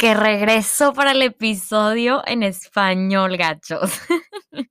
[0.00, 4.00] que regreso para el episodio en español, gachos.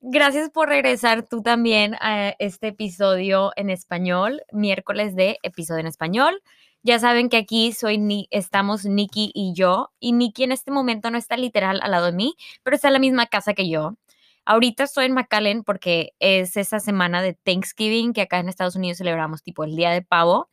[0.00, 6.42] Gracias por regresar tú también a este episodio en español, miércoles de episodio en español.
[6.82, 11.10] Ya saben que aquí soy ni estamos Nikki y yo, y Nikki en este momento
[11.10, 13.98] no está literal al lado de mí, pero está en la misma casa que yo.
[14.46, 18.96] Ahorita estoy en McAllen porque es esa semana de Thanksgiving que acá en Estados Unidos
[18.96, 20.48] celebramos tipo el día de pavo.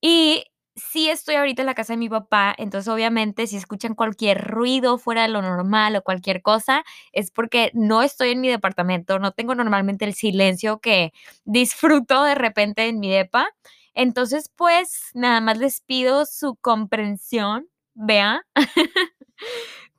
[0.00, 0.44] Y
[0.78, 4.98] sí estoy ahorita en la casa de mi papá, entonces obviamente si escuchan cualquier ruido
[4.98, 9.32] fuera de lo normal o cualquier cosa, es porque no estoy en mi departamento, no
[9.32, 11.12] tengo normalmente el silencio que
[11.44, 13.48] disfruto de repente en mi depa.
[13.94, 18.46] Entonces, pues nada más les pido su comprensión, vea.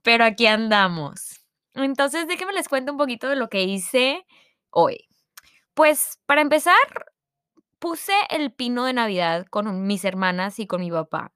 [0.04, 1.42] Pero aquí andamos.
[1.74, 4.26] Entonces, déjenme les cuento un poquito de lo que hice
[4.70, 5.08] hoy.
[5.74, 6.76] Pues para empezar,
[7.80, 11.32] puse el pino de Navidad con mis hermanas y con mi papá.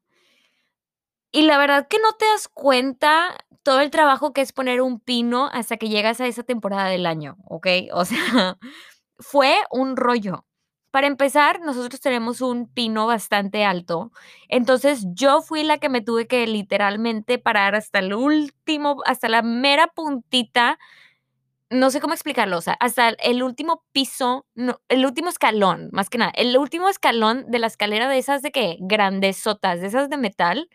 [1.31, 4.99] Y la verdad que no te das cuenta todo el trabajo que es poner un
[4.99, 7.67] pino hasta que llegas a esa temporada del año, ¿ok?
[7.93, 8.57] O sea,
[9.17, 10.45] fue un rollo.
[10.91, 14.11] Para empezar, nosotros tenemos un pino bastante alto,
[14.47, 19.41] entonces yo fui la que me tuve que literalmente parar hasta el último, hasta la
[19.41, 20.77] mera puntita
[21.73, 26.09] no sé cómo explicarlo, o sea, hasta el último piso, no, el último escalón, más
[26.09, 30.09] que nada, el último escalón de la escalera de esas de que grandesotas, de esas
[30.09, 30.69] de metal,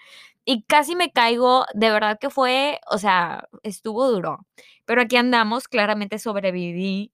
[0.44, 4.46] y casi me caigo, de verdad que fue, o sea, estuvo duro,
[4.86, 7.12] pero aquí andamos, claramente sobreviví.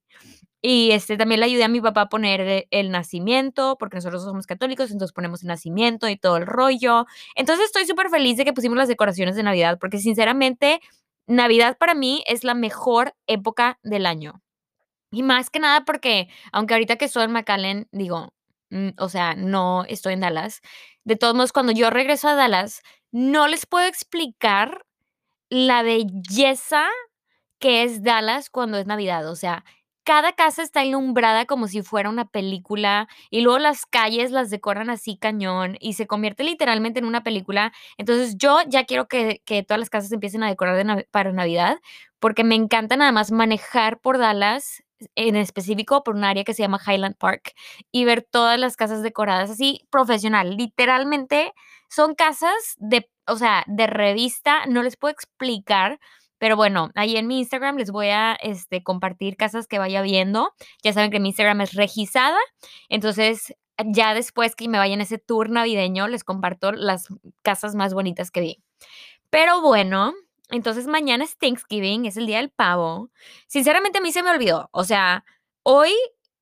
[0.67, 4.47] Y este, también le ayudé a mi papá a poner el nacimiento, porque nosotros somos
[4.47, 7.05] católicos, entonces ponemos el nacimiento y todo el rollo.
[7.35, 10.81] Entonces estoy súper feliz de que pusimos las decoraciones de Navidad, porque sinceramente
[11.27, 14.43] Navidad para mí es la mejor época del año.
[15.11, 18.35] Y más que nada porque, aunque ahorita que estoy en McAllen, digo,
[18.71, 20.61] mm, o sea, no estoy en Dallas.
[21.05, 24.85] De todos modos, cuando yo regreso a Dallas, no les puedo explicar
[25.51, 26.89] la belleza
[27.61, 29.29] que es Dallas cuando es Navidad.
[29.31, 29.65] O sea,
[30.05, 34.91] cada casa está ilumbrada como si fuera una película y luego las calles las decoran
[34.91, 37.73] así cañón y se convierte literalmente en una película.
[37.99, 41.79] Entonces yo ya quiero que, todas las casas empiecen a decorar para Navidad
[42.19, 44.83] porque me encanta nada más manejar por Dallas
[45.15, 47.53] en específico por un área que se llama Highland Park
[47.93, 50.57] y ver todas las casas decoradas así profesional.
[50.57, 51.53] Literalmente
[51.89, 55.99] son casas de, o sea, de revista, no les puedo explicar
[56.45, 60.53] pero bueno, ahí en mi Instagram les voy a este, compartir casas que vaya viendo.
[60.83, 62.37] Ya saben que mi Instagram es regisada.
[62.91, 67.09] Entonces, ya después que me vaya en ese tour navideño, les comparto las
[67.41, 68.63] casas más bonitas que vi.
[69.31, 70.13] Pero bueno,
[70.51, 73.09] entonces mañana es Thanksgiving, es el día del pavo.
[73.47, 74.69] Sinceramente a mí se me olvidó.
[74.71, 75.25] O sea,
[75.63, 75.95] hoy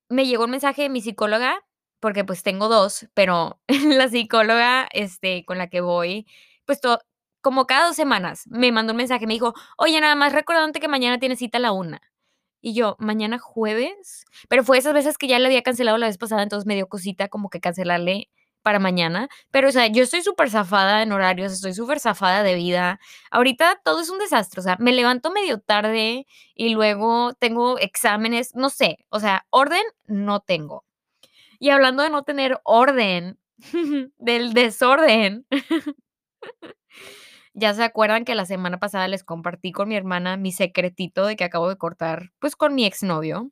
[0.08, 1.64] me llegó un mensaje de mi psicóloga,
[2.00, 6.26] porque pues tengo dos, pero la psicóloga este, con la que voy,
[6.64, 6.98] pues to
[7.42, 10.88] como cada dos semanas, me mandó un mensaje, me dijo, oye, nada más recordándote que
[10.88, 12.00] mañana tienes cita a la una.
[12.62, 16.18] Y yo, mañana jueves, pero fue esas veces que ya le había cancelado la vez
[16.18, 18.30] pasada, entonces me dio cosita como que cancelarle
[18.62, 19.28] para mañana.
[19.50, 23.00] Pero, o sea, yo estoy súper zafada en horarios, estoy súper zafada de vida.
[23.30, 28.54] Ahorita todo es un desastre, o sea, me levanto medio tarde y luego tengo exámenes,
[28.54, 30.84] no sé, o sea, orden no tengo.
[31.58, 33.38] Y hablando de no tener orden,
[34.18, 35.46] del desorden.
[37.54, 41.36] Ya se acuerdan que la semana pasada les compartí con mi hermana mi secretito de
[41.36, 43.50] que acabo de cortar, pues con mi exnovio.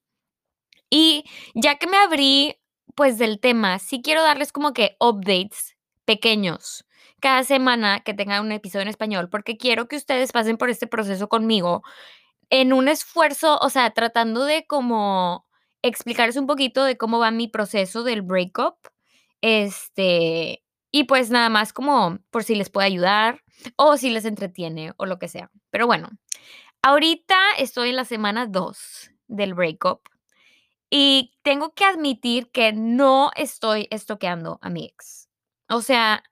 [0.90, 1.24] Y
[1.54, 2.56] ya que me abrí,
[2.94, 6.84] pues del tema, sí quiero darles como que updates pequeños
[7.20, 10.86] cada semana que tenga un episodio en español, porque quiero que ustedes pasen por este
[10.86, 11.82] proceso conmigo
[12.50, 15.46] en un esfuerzo, o sea, tratando de como
[15.82, 18.76] explicarles un poquito de cómo va mi proceso del breakup.
[19.42, 23.42] Este, y pues nada más como por si les puede ayudar
[23.76, 25.50] o si les entretiene o lo que sea.
[25.70, 26.08] Pero bueno,
[26.82, 30.00] ahorita estoy en la semana 2 del breakup
[30.90, 35.28] y tengo que admitir que no estoy estoqueando a mi ex.
[35.68, 36.24] O sea,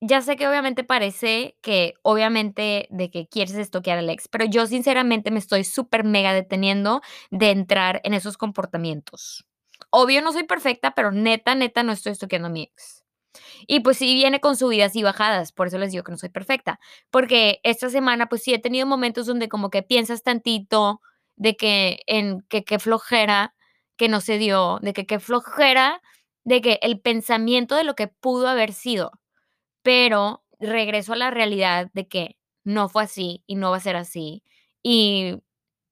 [0.00, 4.66] ya sé que obviamente parece que obviamente de que quieres estoquear al ex, pero yo
[4.66, 9.46] sinceramente me estoy súper mega deteniendo de entrar en esos comportamientos.
[9.90, 13.01] Obvio no soy perfecta, pero neta, neta no estoy estoqueando a mi ex.
[13.66, 16.28] Y pues sí viene con subidas y bajadas, por eso les digo que no soy
[16.30, 16.80] perfecta,
[17.10, 21.00] porque esta semana pues sí he tenido momentos donde como que piensas tantito
[21.36, 23.54] de que en que qué flojera
[23.96, 26.02] que no se dio, de que qué flojera
[26.44, 29.12] de que el pensamiento de lo que pudo haber sido,
[29.82, 33.96] pero regreso a la realidad de que no fue así y no va a ser
[33.96, 34.42] así
[34.82, 35.38] y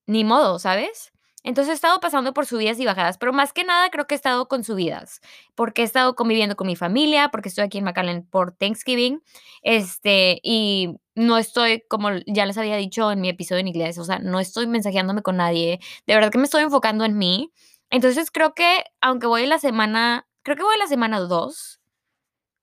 [0.06, 1.12] ni modo, ¿sabes?
[1.42, 4.16] Entonces he estado pasando por subidas y bajadas, pero más que nada creo que he
[4.16, 5.20] estado con subidas,
[5.54, 9.22] porque he estado conviviendo con mi familia, porque estoy aquí en McAllen por Thanksgiving,
[9.62, 14.04] este, y no estoy, como ya les había dicho en mi episodio en inglés, o
[14.04, 17.50] sea, no estoy mensajeándome con nadie, de verdad que me estoy enfocando en mí.
[17.90, 21.80] Entonces creo que, aunque voy la semana, creo que voy la semana 2,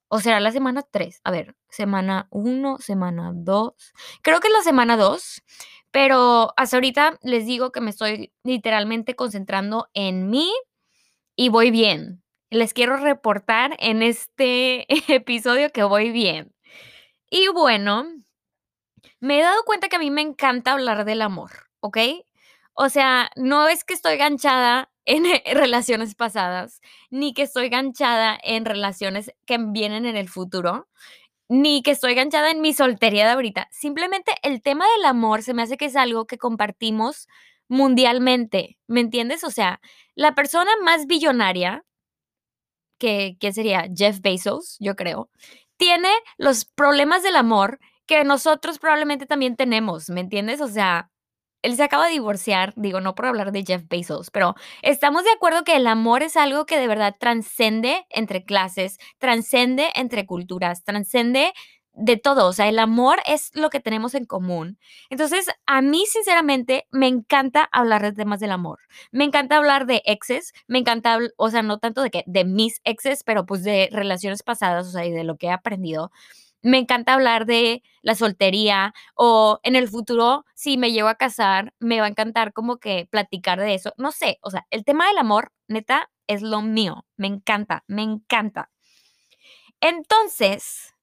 [0.09, 3.73] o será la semana 3, a ver, semana 1, semana 2,
[4.21, 5.43] creo que es la semana 2
[5.97, 10.53] pero hasta ahorita les digo que me estoy literalmente concentrando en mí
[11.35, 12.21] y voy bien.
[12.51, 16.53] Les quiero reportar en este episodio que voy bien.
[17.31, 18.05] Y bueno,
[19.19, 21.49] me he dado cuenta que a mí me encanta hablar del amor,
[21.79, 21.97] ¿ok?
[22.75, 26.79] O sea, no es que estoy ganchada en relaciones pasadas,
[27.09, 30.89] ni que estoy ganchada en relaciones que vienen en el futuro
[31.49, 33.67] ni que estoy ganchada en mi soltería de ahorita.
[33.71, 37.27] Simplemente el tema del amor se me hace que es algo que compartimos
[37.67, 39.43] mundialmente, ¿me entiendes?
[39.43, 39.81] O sea,
[40.15, 41.83] la persona más billonaria,
[42.97, 45.29] que, que sería Jeff Bezos, yo creo,
[45.77, 50.61] tiene los problemas del amor que nosotros probablemente también tenemos, ¿me entiendes?
[50.61, 51.11] O sea,
[51.67, 55.31] él se acaba de divorciar, digo, no por hablar de Jeff Bezos, pero estamos de
[55.31, 60.85] acuerdo que el amor es algo que de verdad transcende entre clases, transcende entre culturas,
[60.85, 61.51] transcende
[61.91, 64.77] de todo, o sea, el amor es lo que tenemos en común.
[65.09, 68.79] Entonces, a mí sinceramente me encanta hablar de temas del amor.
[69.11, 72.81] Me encanta hablar de exes, me encanta, o sea, no tanto de que de mis
[72.83, 76.11] exes, pero pues de relaciones pasadas, o sea, y de lo que he aprendido
[76.61, 81.73] me encanta hablar de la soltería o en el futuro, si me llego a casar,
[81.79, 83.93] me va a encantar como que platicar de eso.
[83.97, 87.05] No sé, o sea, el tema del amor, neta, es lo mío.
[87.17, 88.69] Me encanta, me encanta.
[89.81, 90.93] Entonces,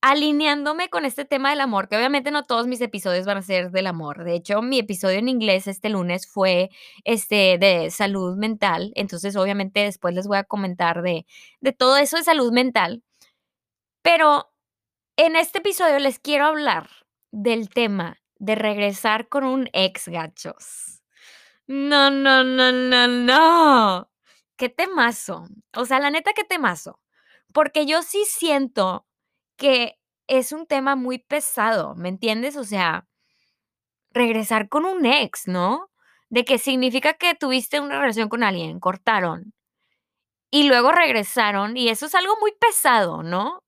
[0.00, 3.70] alineándome con este tema del amor, que obviamente no todos mis episodios van a ser
[3.70, 4.24] del amor.
[4.24, 6.70] De hecho, mi episodio en inglés este lunes fue
[7.04, 8.92] este de salud mental.
[8.96, 11.26] Entonces, obviamente, después les voy a comentar de,
[11.60, 13.02] de todo eso de salud mental.
[14.02, 14.50] Pero
[15.18, 16.88] en este episodio les quiero hablar
[17.32, 21.02] del tema de regresar con un ex gachos.
[21.66, 24.10] No, no, no, no, no.
[24.56, 25.46] Qué temazo.
[25.76, 27.00] O sea, la neta, qué temazo.
[27.52, 29.06] Porque yo sí siento
[29.56, 29.98] que
[30.28, 32.56] es un tema muy pesado, ¿me entiendes?
[32.56, 33.08] O sea,
[34.12, 35.90] regresar con un ex, ¿no?
[36.30, 39.52] De que significa que tuviste una relación con alguien, cortaron
[40.50, 43.62] y luego regresaron y eso es algo muy pesado, ¿no?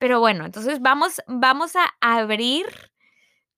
[0.00, 2.64] Pero bueno, entonces vamos, vamos a abrir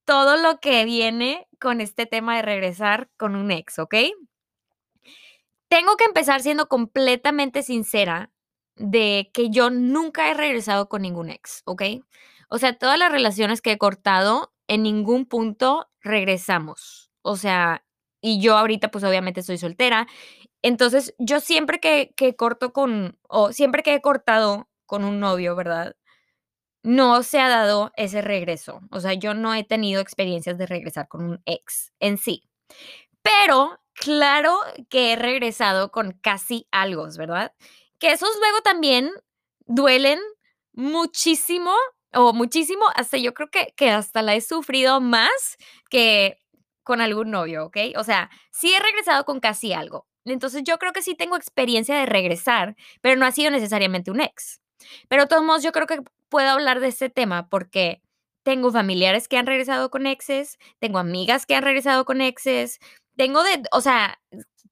[0.05, 3.95] todo lo que viene con este tema de regresar con un ex, ¿ok?
[5.69, 8.33] Tengo que empezar siendo completamente sincera
[8.75, 11.83] de que yo nunca he regresado con ningún ex, ¿ok?
[12.49, 17.13] O sea, todas las relaciones que he cortado, en ningún punto regresamos.
[17.23, 17.85] O sea,
[18.21, 20.09] y yo ahorita pues obviamente soy soltera.
[20.63, 25.55] Entonces, yo siempre que, que corto con, o siempre que he cortado con un novio,
[25.55, 25.95] ¿verdad?
[26.83, 28.81] No se ha dado ese regreso.
[28.91, 32.49] O sea, yo no he tenido experiencias de regresar con un ex en sí.
[33.23, 34.59] Pero claro
[34.89, 37.55] que he regresado con casi algo, ¿verdad?
[37.99, 39.11] Que esos luego también
[39.67, 40.19] duelen
[40.73, 41.73] muchísimo
[42.15, 45.57] o muchísimo, hasta yo creo que, que hasta la he sufrido más
[45.89, 46.39] que
[46.83, 47.79] con algún novio, ¿ok?
[47.97, 50.07] O sea, sí he regresado con casi algo.
[50.25, 54.21] Entonces yo creo que sí tengo experiencia de regresar, pero no ha sido necesariamente un
[54.21, 54.61] ex.
[55.09, 56.01] Pero de todos modos, yo creo que
[56.33, 58.01] puedo hablar de este tema porque
[58.43, 62.81] tengo familiares que han regresado con exes, tengo amigas que han regresado con exes,
[63.17, 64.19] tengo de, o sea,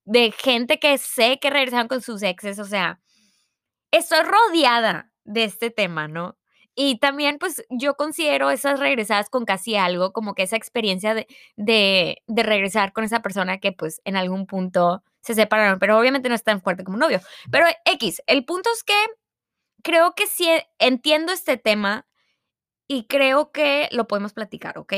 [0.07, 2.99] de gente que sé que regresaron con sus exes, o sea,
[3.91, 6.39] estoy rodeada de este tema, ¿no?
[6.75, 11.27] Y también, pues, yo considero esas regresadas con casi algo, como que esa experiencia de,
[11.57, 16.31] de, de regresar con esa persona que, pues, en algún punto se separaron, pero obviamente
[16.31, 17.21] no es tan fuerte como un novio.
[17.51, 18.95] Pero X, el punto es que
[19.83, 22.07] creo que sí entiendo este tema
[22.87, 24.95] y creo que lo podemos platicar, ¿ok?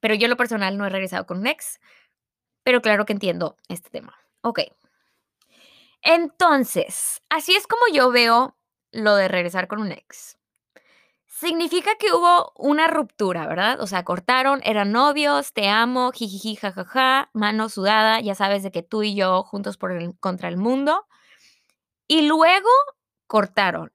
[0.00, 1.80] Pero yo lo personal no he regresado con un ex,
[2.62, 4.14] pero claro que entiendo este tema.
[4.42, 4.60] Ok.
[6.02, 8.56] Entonces, así es como yo veo
[8.92, 10.36] lo de regresar con un ex.
[11.26, 13.80] Significa que hubo una ruptura, ¿verdad?
[13.80, 18.82] O sea, cortaron, eran novios, te amo, jijiji, jajaja, mano sudada, ya sabes de que
[18.82, 21.06] tú y yo juntos por el, contra el mundo.
[22.06, 22.68] Y luego
[23.34, 23.90] cortaron.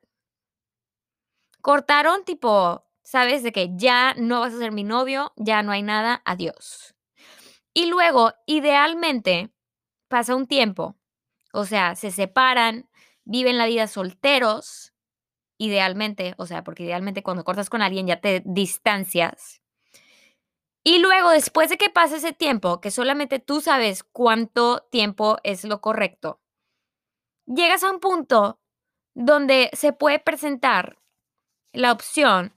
[1.61, 5.81] Cortaron tipo, sabes, de que ya no vas a ser mi novio, ya no hay
[5.81, 6.93] nada, adiós.
[7.73, 9.49] Y luego, idealmente,
[10.09, 10.97] pasa un tiempo,
[11.53, 12.89] o sea, se separan,
[13.23, 14.91] viven la vida solteros,
[15.57, 19.61] idealmente, o sea, porque idealmente cuando cortas con alguien ya te distancias.
[20.83, 25.63] Y luego, después de que pase ese tiempo, que solamente tú sabes cuánto tiempo es
[25.63, 26.41] lo correcto,
[27.45, 28.59] llegas a un punto
[29.15, 30.97] donde se puede presentar
[31.73, 32.53] la opción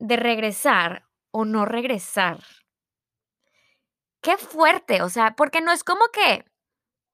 [0.00, 2.38] de regresar o no regresar.
[4.22, 6.44] Qué fuerte, o sea, porque no es como que,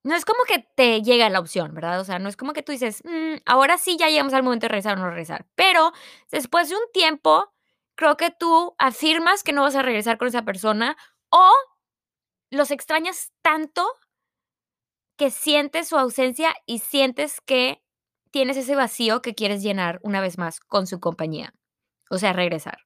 [0.04, 2.00] no es como que te llega la opción, ¿verdad?
[2.00, 4.64] O sea, no es como que tú dices, "Mm, ahora sí ya llegamos al momento
[4.66, 5.46] de regresar o no regresar.
[5.56, 5.92] Pero
[6.30, 7.52] después de un tiempo,
[7.96, 10.96] creo que tú afirmas que no vas a regresar con esa persona
[11.30, 11.50] o
[12.50, 13.86] los extrañas tanto
[15.18, 17.82] que sientes su ausencia y sientes que
[18.36, 21.54] tienes ese vacío que quieres llenar una vez más con su compañía.
[22.10, 22.80] O sea, regresar.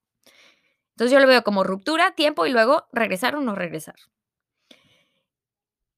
[0.91, 3.97] Entonces yo lo veo como ruptura, tiempo y luego regresar o no regresar.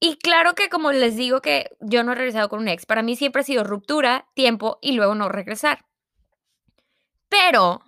[0.00, 3.02] Y claro que como les digo que yo no he regresado con un ex, para
[3.02, 5.84] mí siempre ha sido ruptura, tiempo y luego no regresar.
[7.28, 7.82] Pero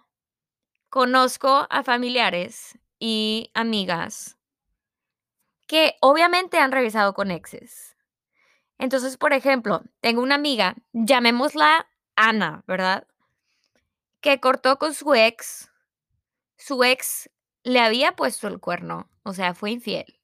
[0.91, 4.37] conozco a familiares y amigas
[5.67, 7.94] que obviamente han regresado con exes.
[8.79, 13.07] Entonces, por ejemplo, tengo una amiga, llamémosla Ana, ¿verdad?
[14.21, 15.71] Que cortó con su ex.
[16.57, 17.31] Su ex
[17.63, 20.21] le había puesto el cuerno, o sea, fue infiel.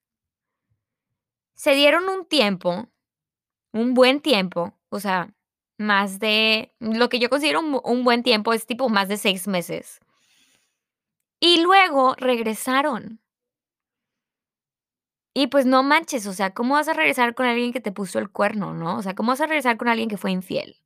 [1.54, 2.88] Se dieron un tiempo,
[3.72, 5.34] un buen tiempo, o sea,
[5.80, 10.00] más de, lo que yo considero un, buen tiempo es tipo más de seis meses.
[11.40, 13.20] Y luego regresaron.
[15.34, 18.18] Y pues no manches, o sea, ¿cómo vas a regresar con alguien que te puso
[18.20, 18.96] el cuerno, no?
[18.96, 20.76] O sea, ¿cómo vas a regresar con alguien que fue infiel?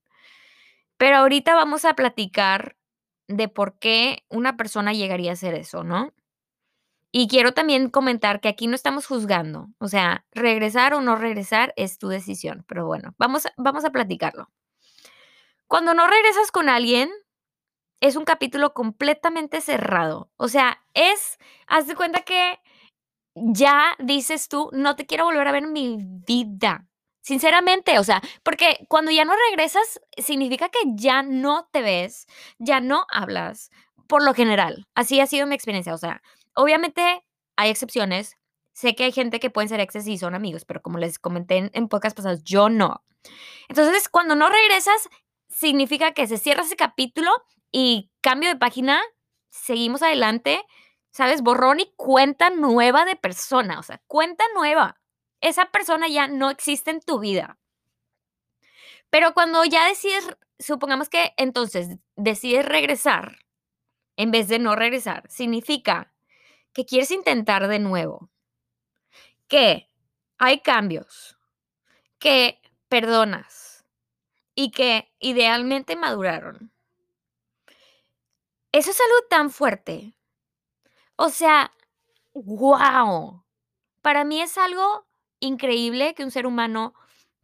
[0.97, 2.77] Pero ahorita vamos a platicar
[3.29, 6.13] de por qué una persona llegaría a hacer eso, ¿no?
[7.13, 11.73] Y quiero también comentar que aquí no estamos juzgando, o sea, regresar o no regresar
[11.77, 14.49] es tu decisión, pero bueno, vamos, a- vamos a platicarlo.
[15.69, 17.11] Cuando no regresas con alguien,
[18.01, 22.59] es un capítulo completamente cerrado, o sea, es, haz de cuenta que
[23.35, 26.87] ya dices tú, no te quiero volver a ver en mi vida.
[27.23, 32.26] Sinceramente, o sea, porque cuando ya no regresas, significa que ya no te ves,
[32.59, 33.71] ya no hablas,
[34.07, 34.87] por lo general.
[34.95, 35.95] Así ha sido mi experiencia.
[35.95, 36.23] O sea,
[36.55, 37.25] obviamente
[37.57, 38.37] hay excepciones.
[38.75, 41.57] Sé que hay gente que pueden ser exes y son amigos, pero como les comenté
[41.57, 43.05] en, en pocas pasadas, yo no.
[43.69, 45.09] Entonces, cuando no regresas,
[45.49, 47.31] significa que se cierra ese capítulo
[47.73, 49.00] y cambio de página,
[49.50, 50.62] seguimos adelante
[51.14, 51.42] ¿sabes?
[51.42, 55.00] Borrón y cuenta nueva de persona, o sea, cuenta nueva.
[55.40, 57.56] Esa persona ya no existe en tu vida.
[59.11, 63.38] Pero cuando ya decides, supongamos que entonces decides regresar
[64.16, 66.12] en vez de no regresar, significa
[66.73, 68.28] que quieres intentar de nuevo,
[69.47, 69.88] que
[70.38, 71.38] hay cambios,
[72.18, 73.85] que perdonas
[74.56, 76.73] y que idealmente maduraron.
[78.73, 80.16] Eso es algo tan fuerte
[81.16, 81.73] o sea,
[82.35, 83.44] wow.
[84.02, 85.06] Para mí es algo
[85.40, 86.94] increíble que un ser humano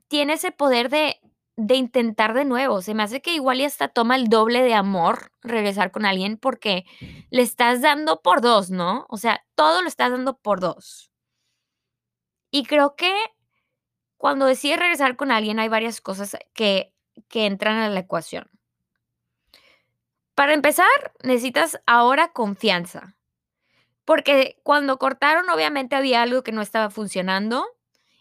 [0.09, 1.21] tiene ese poder de,
[1.57, 2.83] de intentar de nuevo.
[2.83, 6.37] Se me hace que igual y hasta toma el doble de amor regresar con alguien
[6.39, 6.85] porque
[7.31, 9.07] le estás dando por dos, ¿no?
[9.09, 11.11] O sea, todo lo estás dando por dos.
[12.51, 13.13] Y creo que
[14.17, 16.93] cuando decides regresar con alguien hay varias cosas que,
[17.29, 18.51] que entran a la ecuación.
[20.35, 20.87] Para empezar,
[21.23, 23.17] necesitas ahora confianza.
[24.11, 27.65] Porque cuando cortaron, obviamente había algo que no estaba funcionando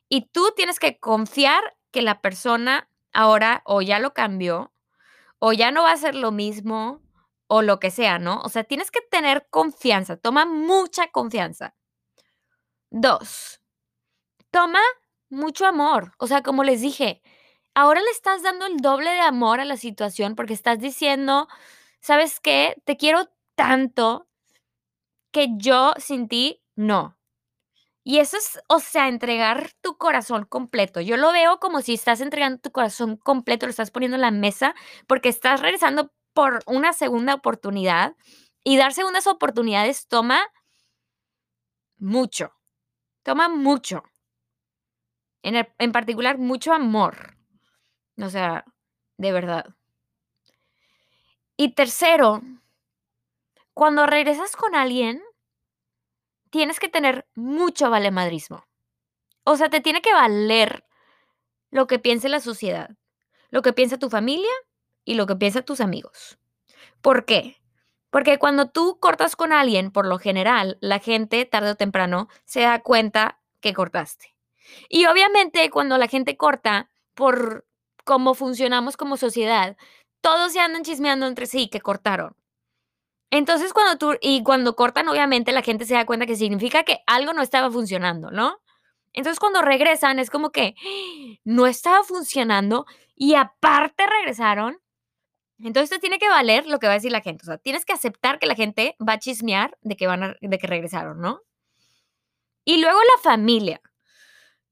[0.07, 4.71] y tú tienes que confiar que la persona ahora o ya lo cambió
[5.39, 7.01] o ya no va a ser lo mismo
[7.47, 8.39] o lo que sea, ¿no?
[8.41, 11.75] O sea, tienes que tener confianza, toma mucha confianza.
[12.91, 13.59] Dos,
[14.51, 14.81] toma
[15.31, 16.13] mucho amor.
[16.19, 17.23] O sea, como les dije,
[17.73, 21.47] ahora le estás dando el doble de amor a la situación porque estás diciendo,
[21.99, 22.79] ¿sabes qué?
[22.85, 24.28] Te quiero tanto
[25.31, 27.17] que yo sin ti no.
[28.03, 31.01] Y eso es, o sea, entregar tu corazón completo.
[31.01, 34.31] Yo lo veo como si estás entregando tu corazón completo, lo estás poniendo en la
[34.31, 34.73] mesa
[35.07, 38.15] porque estás regresando por una segunda oportunidad
[38.63, 40.41] y dar segundas oportunidades toma
[41.97, 42.53] mucho,
[43.23, 44.03] toma mucho.
[45.43, 47.37] En, en particular, mucho amor.
[48.17, 48.65] O sea,
[49.17, 49.65] de verdad.
[51.57, 52.41] Y tercero,
[53.79, 55.23] cuando regresas con alguien,
[56.49, 58.67] tienes que tener mucho valemadrismo.
[59.45, 60.83] O sea, te tiene que valer
[61.71, 62.89] lo que piense la sociedad,
[63.51, 64.51] lo que piensa tu familia
[65.05, 66.37] y lo que piensan tus amigos.
[67.01, 67.61] ¿Por qué?
[68.09, 72.59] Porque cuando tú cortas con alguien, por lo general, la gente tarde o temprano se
[72.59, 74.35] da cuenta que cortaste.
[74.89, 77.65] Y obviamente cuando la gente corta, por
[78.03, 79.77] cómo funcionamos como sociedad,
[80.19, 82.38] todos se andan chismeando entre sí que cortaron.
[83.31, 86.99] Entonces, cuando tú y cuando cortan, obviamente, la gente se da cuenta que significa que
[87.05, 88.57] algo no estaba funcionando, ¿no?
[89.13, 90.75] Entonces, cuando regresan, es como que
[91.43, 94.79] no estaba funcionando y aparte regresaron.
[95.59, 97.43] Entonces, te tiene que valer lo que va a decir la gente.
[97.43, 100.57] O sea, tienes que aceptar que la gente va a chismear de que van de
[100.57, 101.41] que regresaron, ¿no?
[102.65, 103.81] Y luego la familia.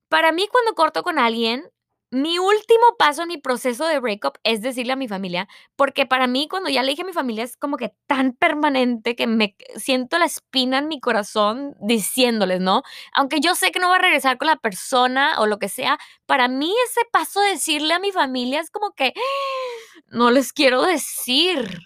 [0.10, 1.70] Para mí, cuando corto con alguien,
[2.12, 6.28] mi último paso en mi proceso de breakup es decirle a mi familia, porque para
[6.28, 9.56] mí, cuando ya le dije a mi familia, es como que tan permanente que me
[9.76, 12.84] siento la espina en mi corazón diciéndoles, ¿no?
[13.14, 16.00] Aunque yo sé que no va a regresar con la persona o lo que sea,
[16.26, 19.14] para mí ese paso de decirle a mi familia es como que
[20.08, 21.80] no les quiero decir.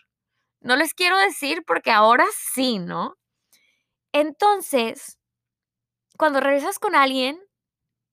[0.61, 3.15] No les quiero decir porque ahora sí, ¿no?
[4.13, 5.17] Entonces,
[6.17, 7.39] cuando regresas con alguien,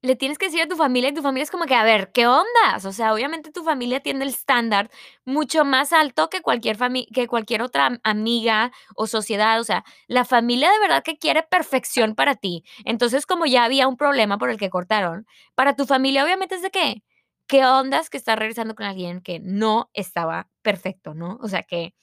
[0.03, 2.13] le tienes que decir a tu familia y tu familia es como que, a ver,
[2.13, 2.85] ¿qué ondas?
[2.85, 4.91] O sea, obviamente tu familia tiene el estándar
[5.25, 6.79] mucho más alto que cualquier,
[7.13, 9.59] que cualquier otra am- amiga o sociedad.
[9.61, 12.65] O sea, la familia de verdad que quiere perfección para ti.
[12.85, 15.27] Entonces, como ya había un problema por el que cortaron,
[15.57, 17.03] para tu familia obviamente es de qué?
[17.49, 21.39] ¿Qué ondas que estás regresando con alguien que no estaba perfecto, ¿no?
[21.43, 21.95] O sea, que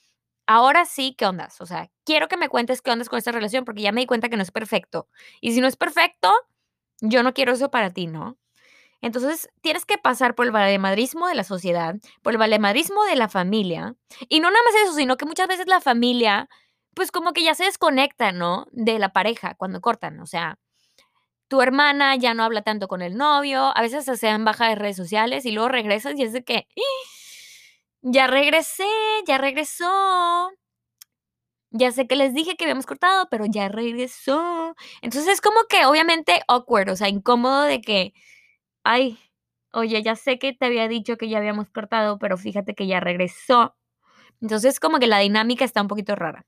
[0.46, 1.60] ahora sí, ¿qué ondas?
[1.60, 4.06] O sea, quiero que me cuentes qué ondas con esta relación porque ya me di
[4.06, 5.08] cuenta que no es perfecto.
[5.40, 6.32] Y si no es perfecto,
[7.00, 8.38] yo no quiero eso para ti, ¿no?
[9.02, 13.28] Entonces, tienes que pasar por el valemadrismo de la sociedad, por el valemadrismo de la
[13.28, 13.94] familia.
[14.28, 16.48] Y no nada más eso, sino que muchas veces la familia,
[16.94, 18.66] pues como que ya se desconecta, ¿no?
[18.72, 20.20] De la pareja cuando cortan.
[20.20, 20.58] O sea,
[21.48, 24.74] tu hermana ya no habla tanto con el novio, a veces se dan baja de
[24.76, 26.66] redes sociales y luego regresas y es de que,
[28.02, 28.86] ya regresé,
[29.26, 30.50] ya regresó.
[31.70, 34.74] Ya sé que les dije que habíamos cortado, pero ya regresó.
[35.02, 38.12] Entonces es como que obviamente awkward, o sea, incómodo de que,
[38.84, 39.18] ay,
[39.72, 43.00] oye, ya sé que te había dicho que ya habíamos cortado, pero fíjate que ya
[43.00, 43.76] regresó.
[44.42, 46.46] Entonces como que la dinámica está un poquito rara.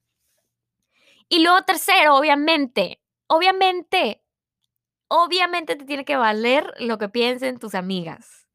[1.30, 4.22] Y luego tercero, obviamente, obviamente,
[5.08, 8.47] obviamente te tiene que valer lo que piensen tus amigas.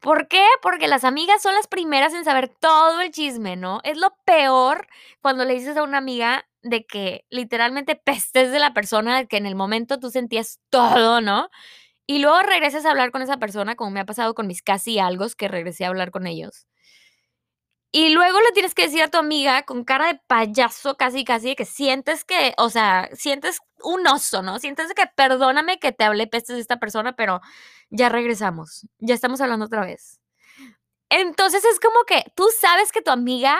[0.00, 0.44] ¿Por qué?
[0.62, 3.80] Porque las amigas son las primeras en saber todo el chisme, ¿no?
[3.82, 4.86] Es lo peor
[5.20, 9.46] cuando le dices a una amiga de que literalmente pestes de la persona, que en
[9.46, 11.48] el momento tú sentías todo, ¿no?
[12.06, 14.98] Y luego regresas a hablar con esa persona, como me ha pasado con mis casi
[14.98, 16.66] algos, que regresé a hablar con ellos.
[17.98, 21.48] Y luego le tienes que decir a tu amiga con cara de payaso, casi, casi,
[21.48, 24.58] de que sientes que, o sea, sientes un oso, ¿no?
[24.58, 27.40] Sientes que perdóname que te hablé pestes de esta persona, pero
[27.88, 30.20] ya regresamos, ya estamos hablando otra vez.
[31.08, 33.58] Entonces es como que tú sabes que tu amiga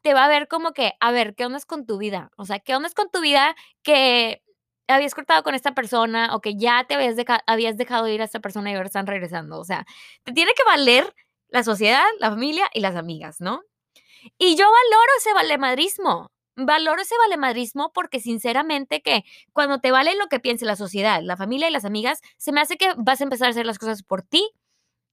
[0.00, 2.30] te va a ver como que, a ver, ¿qué onda con tu vida?
[2.38, 4.42] O sea, ¿qué onda es con tu vida que
[4.88, 7.16] habías cortado con esta persona o que ya te habías,
[7.46, 9.58] habías dejado ir a esta persona y ahora están regresando?
[9.58, 9.84] O sea,
[10.22, 11.14] te tiene que valer
[11.48, 13.60] la sociedad, la familia y las amigas, ¿no?
[14.38, 16.30] Y yo valoro ese valemadrismo.
[16.56, 21.36] Valoro ese valemadrismo porque sinceramente que cuando te vale lo que piense la sociedad, la
[21.36, 24.02] familia y las amigas, se me hace que vas a empezar a hacer las cosas
[24.02, 24.50] por ti.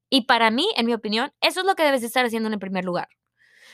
[0.10, 2.60] Y para mí, en mi opinión, eso es lo que debes de estar haciendo en
[2.60, 3.08] primer lugar.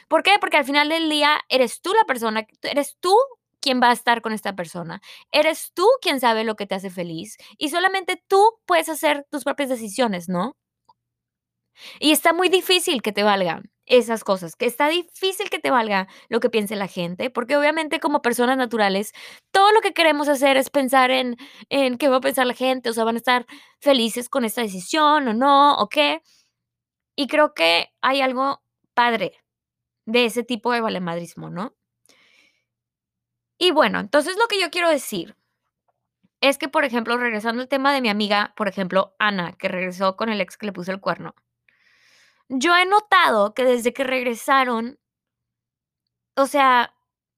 [0.08, 0.38] ¿Por qué?
[0.40, 3.16] Porque al final del día eres tú la persona, eres tú
[3.60, 5.02] quien va a estar con esta persona.
[5.32, 9.44] Eres tú quien sabe lo que te hace feliz y solamente tú puedes hacer tus
[9.44, 10.56] propias decisiones, ¿no?
[12.00, 16.08] Y está muy difícil que te valgan esas cosas, que está difícil que te valga
[16.30, 19.14] lo que piense la gente, porque obviamente como personas naturales,
[19.52, 21.38] todo lo que queremos hacer es pensar en,
[21.70, 23.46] en qué va a pensar la gente, o sea, van a estar
[23.80, 26.22] felices con esta decisión o no, o qué.
[27.16, 28.62] Y creo que hay algo
[28.94, 29.34] padre
[30.06, 31.76] de ese tipo de valemadrismo, ¿no?
[33.60, 35.36] Y bueno, entonces lo que yo quiero decir
[36.42, 40.16] es que, por ejemplo, regresando al tema de mi amiga, por ejemplo, Ana, que regresó
[40.16, 41.36] con el ex que le puso el cuerno.
[42.50, 45.00] Yo he notado que desde que regresaron,
[46.36, 46.94] o sea,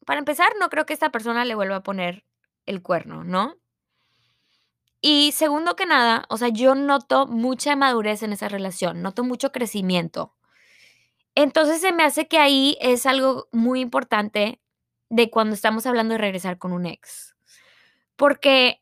[0.06, 2.26] para empezar, no creo que esta persona le vuelva a poner
[2.66, 3.56] el cuerno, ¿no?
[5.02, 9.52] Y segundo que nada, o sea, yo noto mucha madurez en esa relación, noto mucho
[9.52, 10.36] crecimiento.
[11.36, 14.62] Entonces se me hace que ahí es algo muy importante
[15.10, 17.36] de cuando estamos hablando de regresar con un ex.
[18.18, 18.82] Porque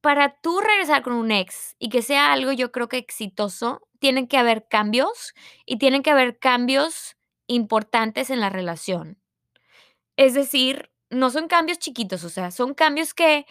[0.00, 4.28] para tú regresar con un ex y que sea algo yo creo que exitoso, tienen
[4.28, 5.34] que haber cambios
[5.66, 7.16] y tienen que haber cambios
[7.48, 9.18] importantes en la relación.
[10.16, 13.46] Es decir, no son cambios chiquitos, o sea, son cambios que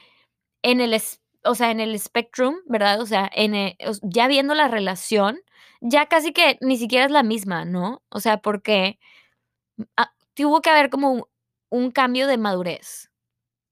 [0.63, 0.99] en el,
[1.45, 3.01] o sea, en el spectrum, ¿verdad?
[3.01, 5.39] O sea, e- ya viendo la relación,
[5.81, 8.03] ya casi que ni siquiera es la misma, ¿no?
[8.09, 8.99] O sea, porque
[9.97, 11.23] ah, tuvo que haber como un,
[11.69, 13.09] un cambio de madurez.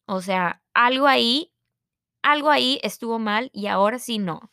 [0.08, 1.54] O sea, algo ahí,
[2.24, 4.52] algo ahí estuvo mal y ahora sí no.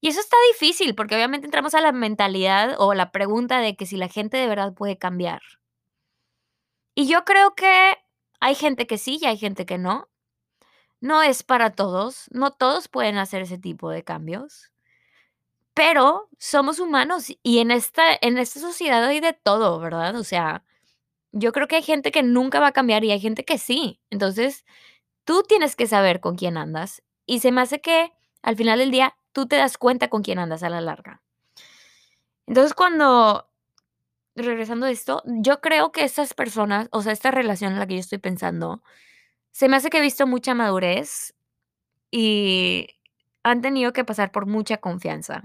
[0.00, 3.86] Y eso está difícil porque obviamente entramos a la mentalidad o la pregunta de que
[3.86, 5.40] si la gente de verdad puede cambiar.
[6.94, 7.96] Y yo creo que
[8.40, 10.08] Hay gente que sí y hay gente que no.
[11.00, 14.72] No es para todos, no todos pueden hacer ese tipo de cambios.
[15.74, 20.16] Pero somos humanos y en esta en esta sociedad hay de todo, ¿verdad?
[20.16, 20.64] O sea,
[21.32, 24.00] yo creo que hay gente que nunca va a cambiar y hay gente que sí.
[24.10, 24.64] Entonces,
[25.24, 28.90] tú tienes que saber con quién andas y se me hace que al final del
[28.92, 31.22] día tú te das cuenta con quién andas a la larga.
[32.48, 33.48] Entonces, cuando
[34.34, 37.94] regresando a esto, yo creo que estas personas, o sea, esta relación en la que
[37.94, 38.82] yo estoy pensando,
[39.52, 41.36] se me hace que he visto mucha madurez
[42.10, 42.88] y
[43.44, 45.44] han tenido que pasar por mucha confianza,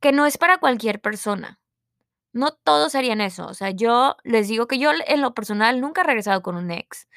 [0.00, 1.58] que no es para cualquier persona.
[2.34, 3.46] No todos harían eso.
[3.46, 6.70] O sea, yo les digo que yo en lo personal nunca he regresado con un
[6.70, 7.08] ex,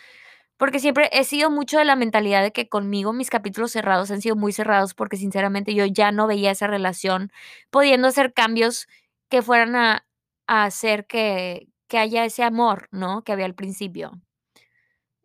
[0.58, 4.22] porque siempre he sido mucho de la mentalidad de que conmigo mis capítulos cerrados han
[4.22, 7.32] sido muy cerrados porque sinceramente yo ya no veía esa relación
[7.70, 8.88] pudiendo hacer cambios
[9.30, 10.06] que fueran a,
[10.48, 13.24] a hacer que, que haya ese amor, ¿no?
[13.24, 14.20] Que había al principio.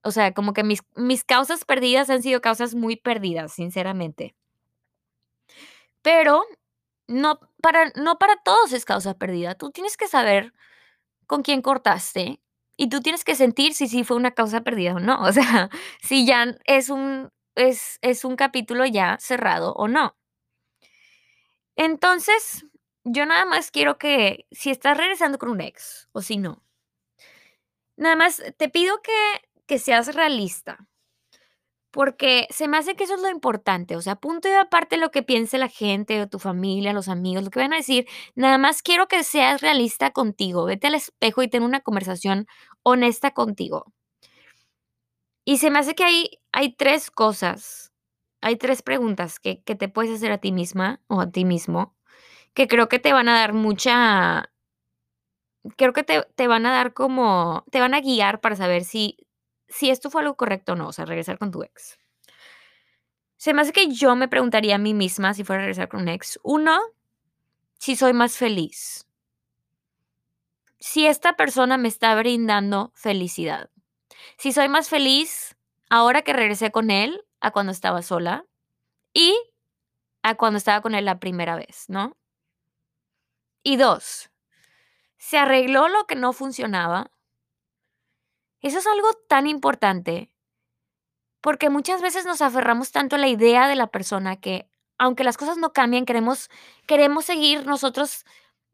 [0.03, 4.35] O sea, como que mis, mis causas perdidas han sido causas muy perdidas, sinceramente.
[6.03, 6.43] Pero
[7.07, 9.55] no para, no para todos es causa perdida.
[9.55, 10.53] Tú tienes que saber
[11.27, 12.41] con quién cortaste
[12.83, 15.23] y tú tienes que sentir si sí fue una causa perdida o no.
[15.23, 15.71] O sea,
[16.03, 20.17] si ya es un, es, es un capítulo ya cerrado o no.
[21.77, 22.65] Entonces,
[23.05, 26.63] yo nada más quiero que si estás regresando con un ex o si no,
[27.97, 29.13] nada más te pido que,
[29.67, 30.89] que seas realista.
[31.93, 35.11] Porque se me hace que eso es lo importante, o sea, punto y aparte lo
[35.11, 38.57] que piense la gente o tu familia, los amigos, lo que van a decir, nada
[38.59, 42.47] más quiero que seas realista contigo, vete al espejo y ten una conversación
[42.83, 43.93] honesta contigo.
[45.45, 47.93] Y se me hace que hay, hay tres cosas,
[48.41, 51.97] hay tres preguntas que, que te puedes hacer a ti misma o a ti mismo,
[52.55, 54.53] que creo que te van a dar mucha,
[55.77, 59.17] creo que te, te van a dar como, te van a guiar para saber si,
[59.73, 61.99] si esto fue algo correcto o no, o sea, regresar con tu ex.
[63.37, 66.03] Se me hace que yo me preguntaría a mí misma si fuera a regresar con
[66.03, 66.39] un ex.
[66.45, 66.79] Uno,
[67.79, 69.09] si soy más feliz.
[70.79, 73.71] Si esta persona me está brindando felicidad.
[74.37, 75.57] Si soy más feliz
[75.91, 78.45] ahora que regresé con él a cuando estaba sola
[79.13, 79.35] y
[80.23, 82.17] a cuando estaba con él la primera vez, ¿no?
[83.65, 84.31] Y dos,
[85.19, 87.11] se arregló lo que no funcionaba
[88.63, 90.31] eso es algo tan importante,
[91.41, 95.37] porque muchas veces nos aferramos tanto a la idea de la persona que, aunque las
[95.37, 96.49] cosas no cambien, queremos,
[96.87, 98.25] queremos seguir nosotros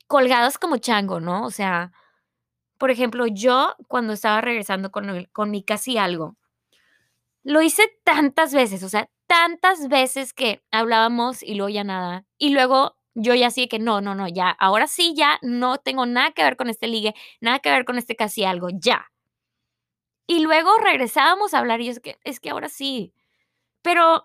[0.07, 1.45] colgados como chango, ¿no?
[1.45, 1.93] O sea,
[2.79, 6.37] por ejemplo, yo cuando estaba regresando con, con mi casi algo,
[7.43, 12.27] lo hice tantas veces, o sea, tantas veces que hablábamos y luego ya nada.
[12.39, 16.07] Y luego yo ya sí que no, no, no, ya, ahora sí ya no tengo
[16.07, 19.07] nada que ver con este ligue, nada que ver con este casi algo, ya.
[20.31, 23.15] Y luego regresábamos a hablar y es que, es que ahora sí.
[23.83, 24.25] Pero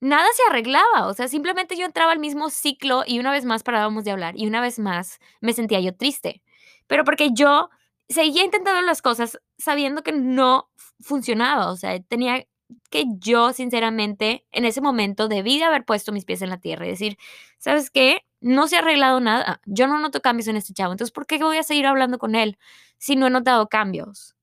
[0.00, 3.62] nada se arreglaba, o sea, simplemente yo entraba al mismo ciclo y una vez más
[3.62, 6.42] parábamos de hablar y una vez más me sentía yo triste.
[6.86, 7.70] Pero porque yo
[8.08, 10.70] seguía intentando las cosas sabiendo que no
[11.00, 12.46] funcionaba, o sea, tenía
[12.90, 16.86] que yo sinceramente en ese momento debí de haber puesto mis pies en la tierra
[16.86, 17.18] y decir,
[17.58, 18.22] ¿sabes qué?
[18.40, 21.38] No se ha arreglado nada, yo no noto cambios en este chavo, entonces ¿por qué
[21.38, 22.58] voy a seguir hablando con él
[22.98, 24.34] si no he notado cambios?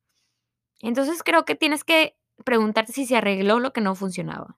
[0.79, 4.57] Entonces creo que tienes que preguntarte si se arregló lo que no funcionaba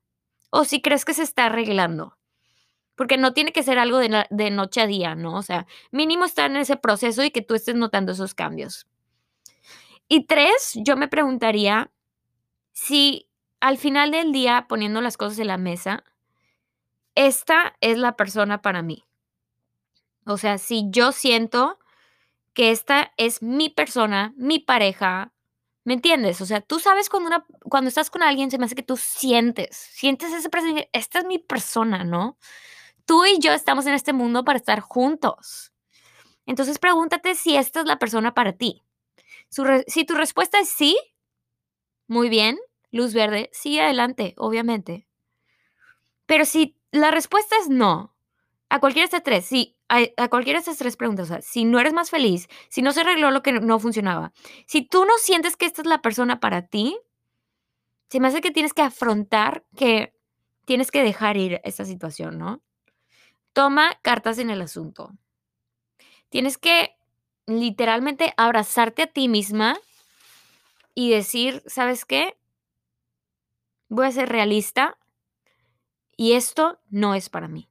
[0.49, 2.17] o si crees que se está arreglando.
[2.95, 5.35] Porque no tiene que ser algo de, noche a día, ¿no?
[5.35, 8.87] O sea, mínimo estar en ese proceso y que tú estés notando esos cambios.
[10.09, 11.91] Y tres, yo me preguntaría
[12.73, 13.29] si
[13.61, 16.03] al final del día, poniendo las cosas en la mesa,
[17.15, 19.05] esta es la persona para mí.
[20.25, 21.79] O sea, si yo siento
[22.53, 25.31] que esta es mi persona, mi pareja,
[25.83, 26.41] ¿Me entiendes?
[26.41, 28.97] O sea, tú sabes cuando, una, cuando estás con alguien, se me hace que tú
[28.97, 32.37] sientes, sientes ese presente, esta es mi persona, ¿no?
[33.05, 35.73] Tú y yo estamos en este mundo para estar juntos.
[36.45, 38.83] Entonces pregúntate si esta es la persona para ti.
[39.87, 40.97] si tu respuesta es sí,
[42.07, 42.59] muy bien,
[42.91, 45.07] luz verde, sigue adelante, obviamente.
[46.25, 48.15] Pero si la respuesta es no,
[48.69, 51.65] a cualquiera de estas tres, sí, a, cualquiera de estas tres preguntas, o sea, si
[51.65, 54.31] no eres más feliz, si no se arregló lo que no funcionaba,
[54.67, 56.97] si tú no sientes que esta es la persona para ti,
[58.09, 60.13] se me hace que tienes que afrontar que
[60.65, 62.61] tienes que dejar ir esta situación, ¿no?
[63.53, 65.11] Toma cartas en el asunto.
[66.29, 66.95] Tienes que
[67.47, 69.79] literalmente abrazarte a ti misma
[70.93, 72.37] y decir, ¿sabes qué?
[73.87, 74.97] Voy a ser realista
[76.15, 77.68] y esto no es para mí.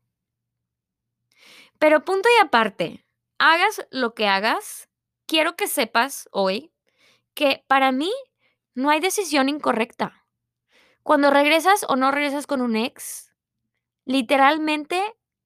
[1.78, 3.06] Pero punto y aparte,
[3.38, 4.88] hagas lo que hagas,
[5.26, 6.72] quiero que sepas hoy
[7.34, 8.10] que para mí
[8.74, 10.26] no hay decisión incorrecta.
[11.02, 13.32] Cuando regresas o no regresas con un ex,
[14.04, 15.00] literalmente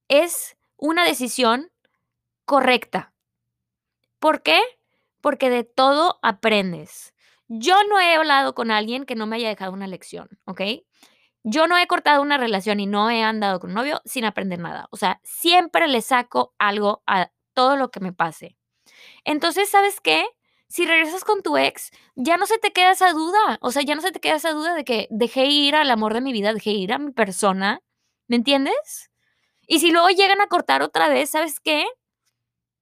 [0.09, 1.71] es una decisión
[2.45, 3.13] correcta.
[4.19, 4.61] ¿Por qué?
[5.21, 7.15] Porque de todo aprendes.
[7.49, 10.63] Yo no he hablado con alguien que no me haya dejado una lección, ¿ok?
[11.45, 14.59] Yo no he cortado una relación y no he andado con un novio sin aprender
[14.61, 14.87] nada.
[14.91, 18.57] O sea, siempre le saco algo a todo lo que me pase.
[19.25, 20.25] Entonces, ¿sabes qué?
[20.69, 23.59] Si regresas con tu ex, ya no se te queda esa duda.
[23.61, 26.15] O sea, ya no se te queda esa duda de que dejé ir al amor
[26.15, 27.83] de mi vida, dejé ir a mi persona.
[28.29, 29.11] ¿Me entiendes?
[29.67, 31.87] Y si luego llegan a cortar otra vez, ¿sabes qué?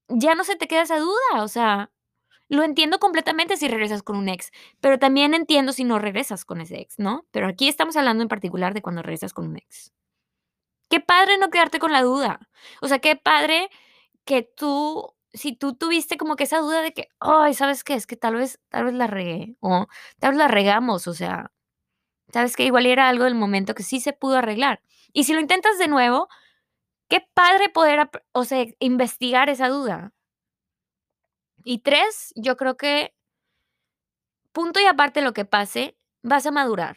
[0.09, 1.43] Ya no se te queda esa duda.
[1.43, 1.91] O sea,
[2.51, 6.61] lo entiendo completamente si regresas con un ex, pero también entiendo si no regresas con
[6.61, 7.25] ese ex, ¿no?
[7.31, 9.93] Pero aquí estamos hablando en particular de cuando regresas con un ex.
[10.91, 12.41] Qué padre no quedarte con la duda.
[12.83, 13.71] O sea, qué padre
[14.25, 17.95] que tú si tú tuviste como que esa duda de que, ay, ¿sabes qué?
[17.95, 19.87] Es que tal vez, tal vez la regué o
[20.19, 21.53] tal vez la regamos, o sea,
[22.33, 22.65] ¿sabes qué?
[22.65, 24.83] Igual era algo del momento que sí se pudo arreglar.
[25.13, 26.29] Y si lo intentas de nuevo,
[27.09, 30.13] qué padre poder, o sea, investigar esa duda.
[31.65, 33.15] Y tres, yo creo que,
[34.53, 36.97] punto y aparte lo que pase, vas a madurar.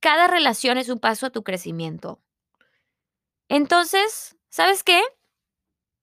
[0.00, 2.20] Cada relación es un paso a tu crecimiento.
[3.48, 5.02] Entonces, ¿sabes qué?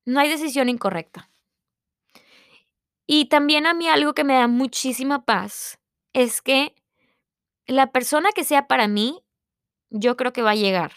[0.06, 1.30] No hay decisión incorrecta.
[3.06, 5.80] Y también a mí algo que me da muchísima paz
[6.14, 6.74] es que
[7.66, 9.24] la persona que sea para mí,
[9.90, 10.94] yo creo que va a llegar.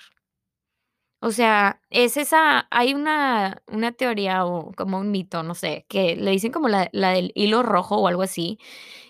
[1.27, 6.15] O sea, es esa, hay una, una teoría o como un mito, no sé, que
[6.15, 8.61] le dicen como la, la del hilo rojo o algo así,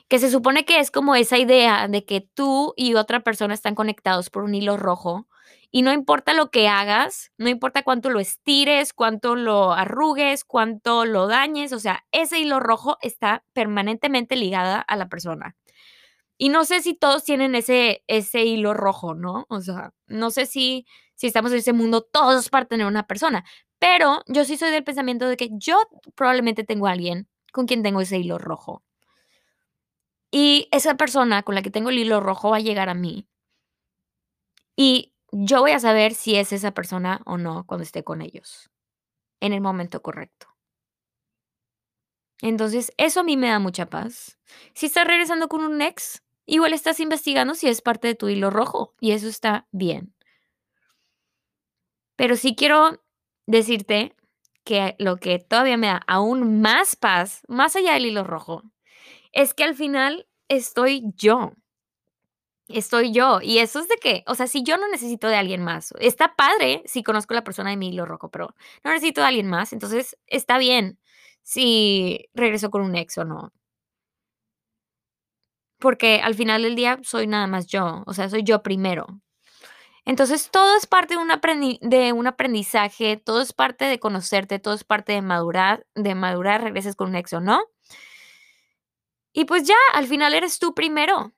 [0.09, 3.74] que se supone que es como esa idea de que tú y otra persona están
[3.74, 5.29] conectados por un hilo rojo
[5.70, 11.05] y no importa lo que hagas, no importa cuánto lo estires, cuánto lo arrugues, cuánto
[11.05, 15.55] lo dañes, o sea, ese hilo rojo está permanentemente ligada a la persona.
[16.38, 19.46] Y no sé si todos tienen ese, ese hilo rojo, ¿no?
[19.48, 23.44] O sea, no sé si, si estamos en ese mundo todos para tener una persona,
[23.79, 25.79] pero yo sí soy del pensamiento de que yo
[26.14, 28.83] probablemente tengo a alguien con quien tengo ese hilo rojo.
[30.31, 33.26] Y esa persona con la que tengo el hilo rojo va a llegar a mí.
[34.76, 38.70] Y yo voy a saber si es esa persona o no cuando esté con ellos,
[39.40, 40.48] en el momento correcto.
[42.42, 44.38] Entonces, eso a mí me da mucha paz.
[44.74, 48.50] Si estás regresando con un ex, igual estás investigando si es parte de tu hilo
[48.50, 50.15] rojo y eso está bien.
[52.16, 53.02] Pero sí quiero
[53.46, 54.14] decirte
[54.64, 58.62] que lo que todavía me da aún más paz, más allá del hilo rojo,
[59.33, 61.52] es que al final estoy yo
[62.68, 63.40] estoy yo.
[63.42, 66.35] Y eso es de que, o sea, si yo no necesito de alguien más, está
[66.37, 69.48] padre si conozco a la persona de mi hilo rojo, pero no necesito de alguien
[69.48, 70.98] más, entonces está bien
[71.42, 73.52] si regreso con un ex o no.
[75.79, 79.07] Porque al final del día soy nada más yo, o sea, soy yo primero.
[80.07, 84.75] Entonces todo es parte de un, de un aprendizaje, todo es parte de conocerte, todo
[84.75, 87.61] es parte de madurar, de madurar, regreses con un ex o no.
[89.33, 91.35] Y pues ya, al final eres tú primero.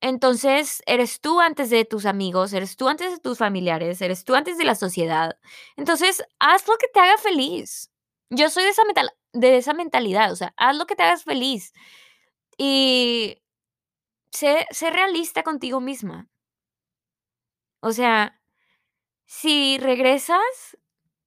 [0.00, 4.34] Entonces, eres tú antes de tus amigos, eres tú antes de tus familiares, eres tú
[4.34, 5.38] antes de la sociedad.
[5.76, 7.90] Entonces, haz lo que te haga feliz.
[8.30, 8.82] Yo soy de esa,
[9.32, 11.72] de esa mentalidad, o sea, haz lo que te hagas feliz.
[12.58, 13.38] Y
[14.32, 16.28] sé, realista contigo misma.
[17.86, 18.40] O sea,
[19.26, 20.76] si regresas,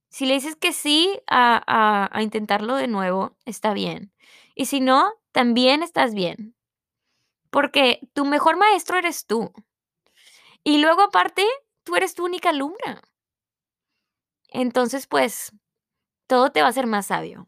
[0.09, 4.11] si le dices que sí a, a intentarlo de nuevo, está bien.
[4.55, 6.55] Y si no, también estás bien
[7.49, 9.51] porque tu mejor maestro eres tú.
[10.63, 11.45] Y luego aparte,
[11.83, 13.01] tú eres tu única alumna.
[14.49, 15.53] Entonces, pues,
[16.27, 17.47] todo te va a ser más sabio.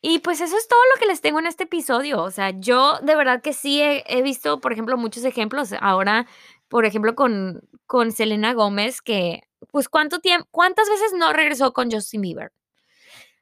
[0.00, 2.22] Y pues eso es todo lo que les tengo en este episodio.
[2.22, 5.72] O sea, yo de verdad que sí he, visto, por ejemplo, muchos ejemplos.
[5.80, 6.26] Ahora,
[6.68, 11.90] por ejemplo, con, con Selena Gómez, que, pues, ¿cuánto tiempo, cuántas veces no regresó con
[11.90, 12.52] Justin Bieber?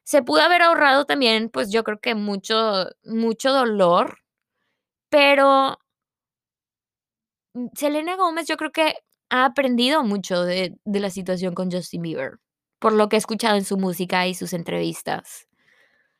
[0.03, 4.19] Se pudo haber ahorrado también, pues yo creo que mucho, mucho dolor
[5.09, 5.77] pero
[7.75, 8.93] Selena Gómez yo creo que
[9.29, 12.39] ha aprendido mucho de, de la situación con Justin Bieber,
[12.79, 15.47] por lo que he escuchado en su música y sus entrevistas.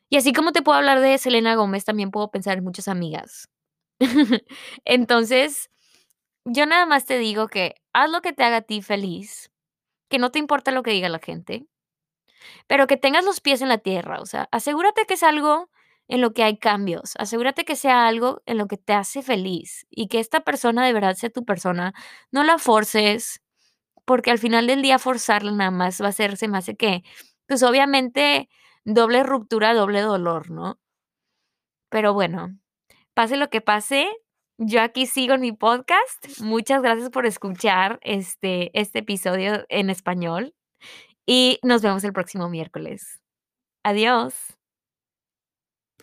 [0.09, 3.49] Y así como te puedo hablar de Selena Gómez, también puedo pensar en muchas amigas.
[4.85, 5.69] Entonces,
[6.47, 9.51] yo nada más te digo que haz lo que te haga a ti feliz,
[10.09, 11.67] que no te importa lo que diga la gente,
[12.67, 15.69] pero que tengas los pies en la tierra, o sea, asegúrate que es algo
[16.07, 17.13] en lo que hay cambios.
[17.17, 20.93] Asegúrate que sea algo en lo que te hace feliz y que esta persona de
[20.93, 21.93] verdad sea tu persona.
[22.31, 23.41] No la forces,
[24.05, 27.03] porque al final del día forzarla nada más va a hacerse más que,
[27.47, 28.49] pues obviamente,
[28.85, 30.79] doble ruptura, doble dolor, ¿no?
[31.89, 32.57] Pero bueno,
[33.13, 34.09] pase lo que pase,
[34.59, 36.39] Yo aquí sigo en mi podcast.
[36.41, 40.55] Muchas gracias por escuchar este este episodio en español,
[41.27, 43.21] y nos vemos el próximo miércoles.
[43.83, 44.56] Adiós.